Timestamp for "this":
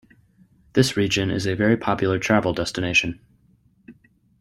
0.73-0.97